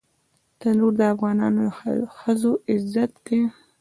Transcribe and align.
تنور 0.59 0.93
د 0.99 1.01
افغانو 1.13 1.65
ښځو 2.19 2.51
عزت 2.71 3.11
دی 3.25 3.41